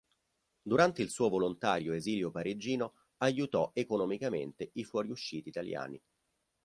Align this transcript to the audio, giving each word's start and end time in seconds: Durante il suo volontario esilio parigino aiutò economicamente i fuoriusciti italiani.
Durante 0.63 1.03
il 1.03 1.11
suo 1.11 1.29
volontario 1.29 1.93
esilio 1.93 2.31
parigino 2.31 2.93
aiutò 3.17 3.69
economicamente 3.75 4.71
i 4.73 4.83
fuoriusciti 4.83 5.49
italiani. 5.49 6.01